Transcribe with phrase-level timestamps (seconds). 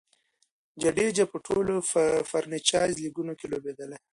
[0.81, 1.73] جډیجا په ټولو
[2.29, 3.97] فرنچائز لیګونو کښي لوبېدلی.